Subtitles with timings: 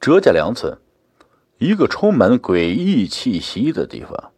[0.00, 0.78] 哲家梁村，
[1.58, 4.30] 一个充满诡异气息的地方，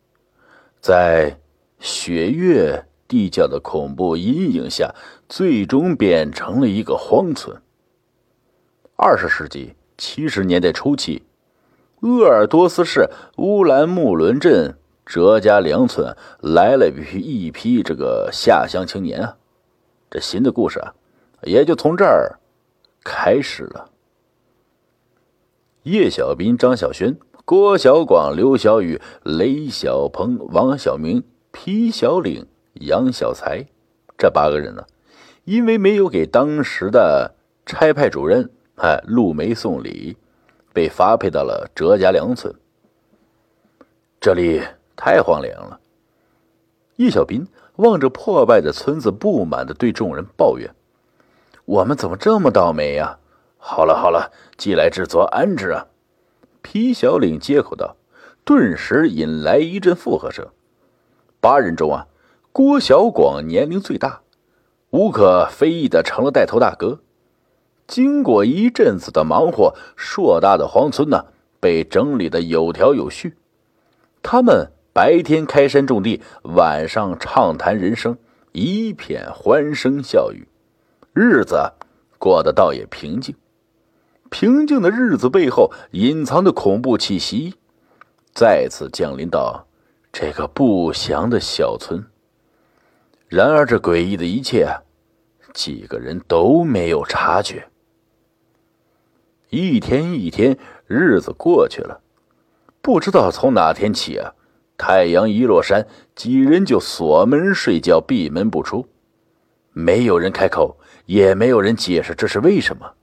[0.80, 1.38] 在
[1.79, 4.95] 雪月地窖的恐怖阴影下，
[5.29, 7.61] 最终变成了一个荒村。
[8.96, 11.23] 二十世纪七十年代初期，
[12.00, 19.36] 鄂尔多斯市乌兰木伦镇哲家梁村来了一批一批这个下乡青年啊，
[20.11, 20.95] 这新的故事啊，
[21.42, 22.38] 也就从这儿
[23.04, 23.90] 开始了。
[25.90, 33.66] 叶小斌、张小轩、郭小广、刘小雨、雷小鹏、王小明、皮小岭、杨小才，
[34.16, 34.86] 这八个人呢，
[35.42, 37.34] 因为没有给当时的
[37.66, 40.16] 差派主任哎陆梅送礼，
[40.72, 42.55] 被发配到了哲家梁村。
[44.20, 44.62] 这里
[44.94, 45.80] 太荒凉了。
[46.94, 47.44] 叶小斌
[47.77, 50.72] 望着破败的村子，不满的对众人抱怨
[51.66, 53.19] ：“我们怎么这么倒霉呀？”
[53.62, 55.87] 好了好了，既来之则安之啊！
[56.62, 57.94] 皮小岭接口道，
[58.42, 60.48] 顿时引来一阵附和声。
[61.41, 62.06] 八人中啊，
[62.52, 64.22] 郭小广年龄最大，
[64.91, 67.00] 无可非议的成了带头大哥。
[67.86, 71.27] 经过一阵子的忙活，硕大的荒村呢，
[71.61, 73.36] 被整理的有条有序。
[74.22, 78.17] 他们白天开山种地，晚上畅谈人生，
[78.52, 80.48] 一片欢声笑语，
[81.12, 81.72] 日子
[82.19, 83.34] 过得倒也平静。
[84.31, 87.55] 平静的日子背后隐藏的恐怖气息，
[88.33, 89.67] 再次降临到
[90.12, 92.03] 这个不祥的小村。
[93.28, 94.69] 然而，这诡异的一切，
[95.53, 97.69] 几个人都没有察觉。
[99.51, 102.01] 一天一天，日子过去了，
[102.81, 104.33] 不知道从哪天起啊，
[104.77, 108.86] 太阳一落山，几人就锁门睡觉，闭门不出，
[109.73, 112.95] 没有人开口，也没有人解释这是为什么。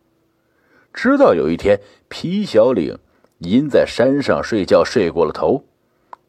[0.94, 2.98] 直到有一天，皮小岭
[3.40, 5.64] 因在山上睡觉睡过了头，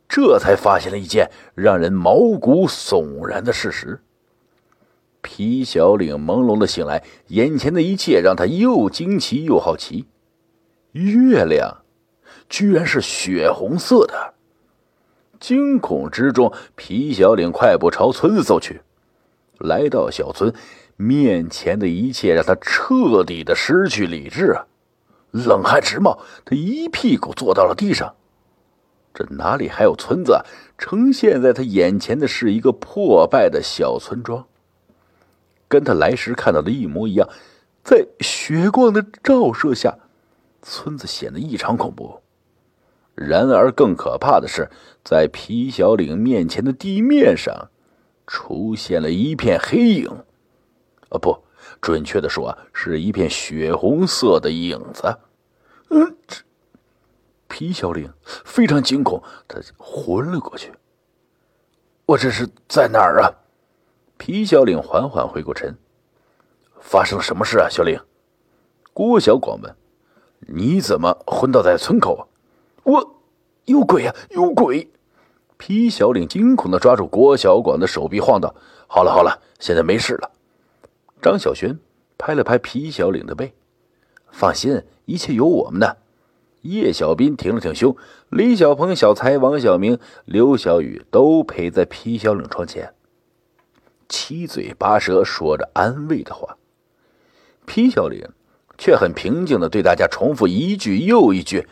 [0.09, 4.01] 这才发现了一件让人毛骨悚然的事实。
[5.21, 10.07] 皮小岭朦胧的醒来，眼前的一切让他又惊奇又好奇。
[10.93, 11.83] 月亮
[12.49, 14.35] 居然是血红色的！
[15.41, 18.81] 惊恐之中，皮小岭快步朝村子走去。
[19.59, 20.53] 来到小村。
[21.01, 24.67] 面前的一切让他彻底的失去理智啊！
[25.31, 28.17] 冷汗直冒，他一屁股坐到了地上。
[29.15, 30.45] 这哪里还有村子？
[30.77, 34.45] 呈现在他眼前的是一个破败的小村庄，
[35.69, 37.29] 跟他来时看到的一模一样。
[37.85, 39.97] 在血光的照射下，
[40.63, 42.21] 村子显得异常恐怖。
[43.15, 44.69] 然而，更可怕的是，
[45.05, 47.71] 在皮小岭面前的地面上，
[48.27, 50.11] 出现了一片黑影。
[51.11, 51.37] 啊，不，
[51.81, 55.19] 准确的说，是一片血红色的影子。
[55.91, 56.37] 嗯，这
[57.49, 60.73] 皮小玲非常惊恐，他昏了过去。
[62.07, 63.33] 我这是在哪儿啊？
[64.17, 65.77] 皮小玲缓缓回过神。
[66.81, 68.01] 发生了什么事啊，小玲？
[68.93, 69.75] 郭小广问。
[70.41, 72.23] 你怎么昏倒在村口啊？
[72.85, 73.21] 我
[73.65, 74.89] 有鬼呀，有鬼！
[75.57, 78.55] 皮小玲惊恐的抓住郭小广的手臂，晃道
[78.87, 80.31] ：“好了好了，现在没事了。”
[81.21, 81.79] 张小轩
[82.17, 83.55] 拍了拍皮小岭的背，
[84.31, 85.99] 放心，一切有我们的。
[86.63, 87.97] 叶小斌挺了挺胸，
[88.29, 92.93] 李小鹏、小才、王小明、刘小雨都陪在皮小岭床前，
[94.09, 96.57] 七嘴八舌说着安慰的话。
[97.65, 98.29] 皮小岭
[98.77, 101.69] 却很平静的对大家重复一句又一句：“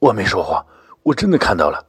[0.00, 0.64] 我没说谎，
[1.02, 1.86] 我真的看到了。”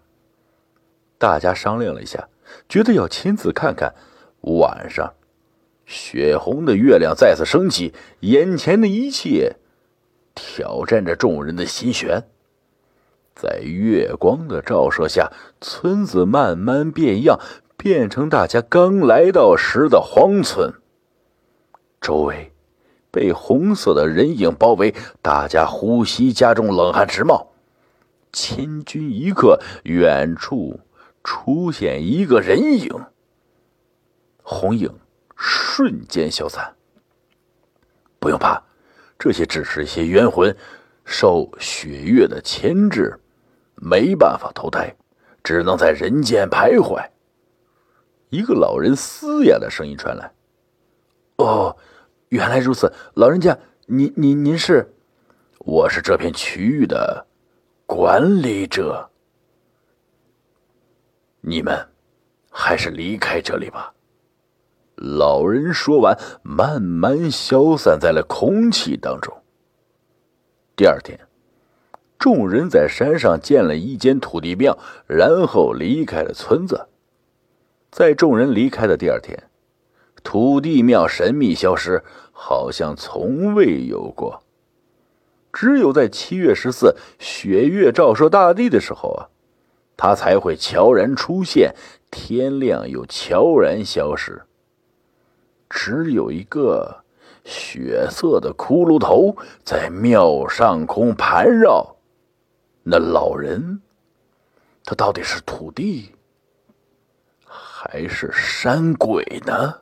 [1.17, 2.27] 大家商量了一下，
[2.67, 3.93] 觉得要亲自看看。
[4.41, 5.13] 晚上。
[5.87, 9.55] 血红的月亮再次升起，眼前的一切
[10.35, 12.25] 挑战着众人的心弦。
[13.33, 15.31] 在月光的照射下，
[15.61, 17.39] 村子慢慢变样，
[17.77, 20.73] 变成大家刚来到时的荒村。
[22.01, 22.51] 周围
[23.09, 27.53] 被红色的人影包围，大家呼吸加重，冷汗直冒。
[28.33, 30.81] 千钧一刻，远处
[31.23, 32.89] 出现一个人影，
[34.44, 34.91] 红影。
[35.38, 36.75] 瞬间消散。
[38.19, 38.62] 不用怕，
[39.18, 40.54] 这些只是一些冤魂，
[41.06, 43.18] 受血月的牵制，
[43.75, 44.94] 没办法投胎，
[45.44, 47.07] 只能在人间徘徊。
[48.30, 50.34] 一个老人嘶哑的声音传来
[51.38, 51.78] ：“哦，
[52.30, 54.94] 原来如此，老人家，您您您是？
[55.60, 57.25] 我是这片区域的
[57.86, 59.10] 管理者。
[61.39, 61.88] 你们
[62.50, 63.94] 还是离开这里吧。”
[64.97, 69.31] 老人说完，慢慢消散在了空气当中。
[70.75, 71.19] 第二天，
[72.17, 76.88] 众人在山上建了一间土地庙，然后离开了村子。
[77.91, 79.44] 在众人离开的第二天，
[80.23, 84.41] 土地庙神秘消失，好像从未有过。
[85.53, 89.29] 只有在七月十四雪月照射大地的时候啊，
[89.95, 91.75] 它才会悄然出现，
[92.09, 94.41] 天亮又悄然消失。
[95.69, 97.03] 只有一个
[97.43, 101.95] 血色的骷髅头在庙上空盘绕。
[102.83, 103.81] 那老人，
[104.85, 106.15] 他到底是土地，
[107.45, 109.81] 还是山鬼呢？